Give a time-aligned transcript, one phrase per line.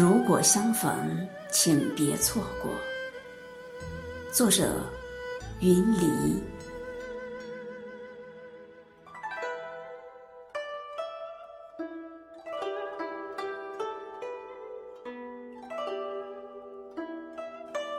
[0.00, 2.70] 如果相逢，请别错过。
[4.30, 4.72] 作者：
[5.58, 6.40] 云离。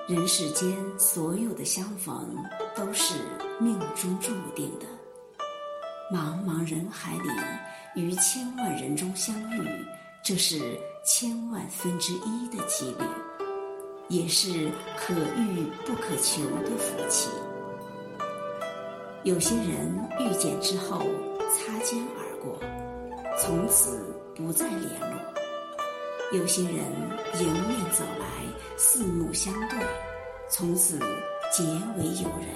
[0.08, 2.34] 人世间所有的相逢，
[2.78, 3.16] 都是
[3.60, 4.86] 命中注定的。
[6.10, 9.86] 茫茫人海里，于千万人中相遇。
[10.22, 13.06] 这是千万分之一的几率，
[14.10, 17.30] 也是可遇不可求的福气。
[19.24, 21.00] 有些人遇见之后
[21.50, 22.60] 擦肩而过，
[23.40, 26.86] 从此不再联络；有些人
[27.40, 28.46] 迎面走来，
[28.78, 29.80] 四目相对，
[30.50, 31.00] 从此
[31.52, 31.64] 结
[31.98, 32.50] 为友人。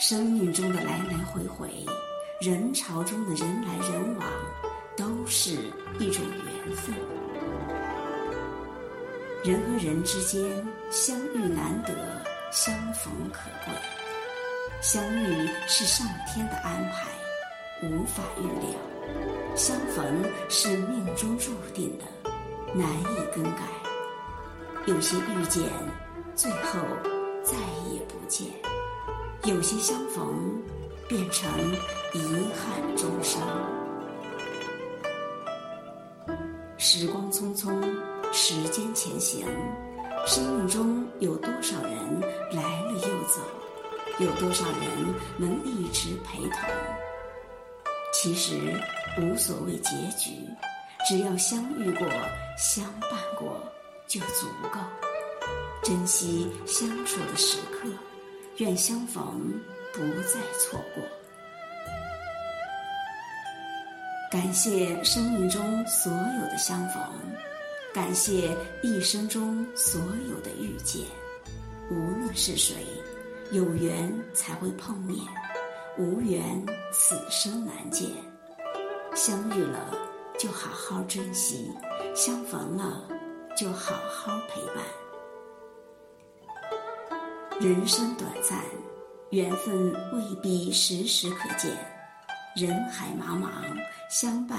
[0.00, 1.70] 生命中的来来回回，
[2.40, 3.93] 人潮中的人来人。
[6.04, 6.94] 一种缘分。
[9.42, 10.42] 人和人之间
[10.90, 11.94] 相遇难得，
[12.52, 13.74] 相逢可贵。
[14.82, 17.08] 相遇是上天的安排，
[17.82, 18.76] 无法预料；
[19.56, 20.04] 相逢
[20.50, 22.04] 是命中注定的，
[22.74, 23.62] 难以更改。
[24.84, 25.62] 有些遇见，
[26.34, 26.80] 最后
[27.42, 27.56] 再
[27.90, 28.48] 也不见；
[29.44, 30.62] 有些相逢，
[31.08, 31.50] 变成
[32.12, 32.20] 遗
[32.52, 33.40] 憾终生。
[36.86, 37.80] 时光匆匆，
[38.30, 39.46] 时间前行，
[40.26, 42.20] 生命中有多少人
[42.52, 43.40] 来了又走？
[44.18, 46.60] 有多少人能一直陪同？
[48.12, 48.60] 其实
[49.18, 50.32] 无所谓结局，
[51.08, 52.06] 只要相遇过、
[52.58, 53.58] 相伴过
[54.06, 54.78] 就足够。
[55.82, 57.88] 珍惜相处的时刻，
[58.58, 59.58] 愿相逢
[59.94, 61.02] 不再错过。
[64.34, 67.00] 感谢生命中所有的相逢，
[67.92, 68.50] 感谢
[68.82, 71.06] 一生中所有的遇见。
[71.88, 72.74] 无论是谁，
[73.52, 75.16] 有缘才会碰面，
[75.96, 78.10] 无缘此生难见。
[79.14, 79.96] 相遇了
[80.36, 81.70] 就好好珍惜，
[82.12, 83.08] 相逢了
[83.56, 84.84] 就好好陪伴。
[87.60, 88.64] 人生短暂，
[89.30, 91.93] 缘分未必时时可见。
[92.54, 93.48] 人海茫茫，
[94.08, 94.56] 相伴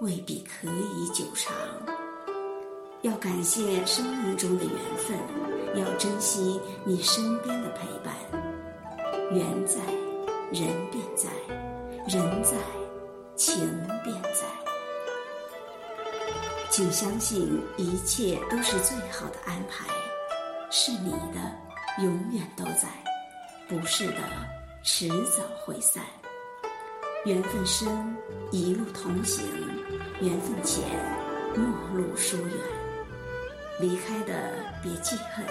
[0.00, 1.54] 未必可以久长。
[3.02, 5.16] 要感谢生命中的缘分，
[5.76, 8.12] 要珍惜你身边的陪伴。
[9.30, 9.80] 缘在，
[10.50, 11.28] 人便在；
[12.08, 12.56] 人在，
[13.36, 13.56] 情
[14.02, 14.44] 便在。
[16.68, 19.86] 请相信，一切都是最好的安排。
[20.68, 22.88] 是你的，永远都在；
[23.68, 24.18] 不是的，
[24.82, 26.02] 迟早会散。
[27.26, 28.16] 缘分深，
[28.50, 29.44] 一路同行；
[30.20, 30.82] 缘分浅，
[31.54, 32.56] 陌路疏远。
[33.78, 35.44] 离开的别记恨，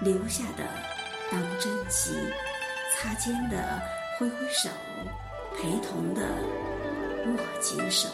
[0.00, 0.64] 留下的
[1.30, 2.14] 当珍惜。
[2.94, 3.82] 擦肩的
[4.16, 4.70] 挥挥手，
[5.56, 6.22] 陪同的
[7.26, 8.08] 握紧手。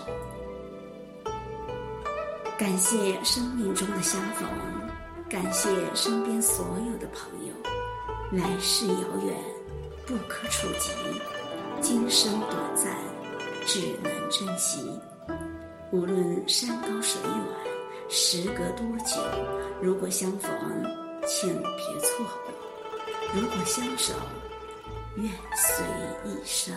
[2.58, 4.48] 感谢生命中的相逢，
[5.28, 7.54] 感谢身边所有的朋友。
[8.32, 9.36] 来世遥远，
[10.06, 10.90] 不可触及。
[11.80, 12.92] 今生短暂，
[13.64, 15.00] 只能珍惜。
[15.92, 19.16] 无论山高水远，时隔多久，
[19.80, 20.50] 如果相逢，
[21.26, 22.52] 请别错过；
[23.34, 24.12] 如果相守，
[25.16, 25.84] 愿随
[26.24, 26.74] 一生。